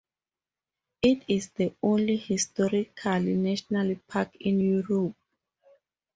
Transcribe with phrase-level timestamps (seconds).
[1.03, 5.13] It is the only historical national park in Europe.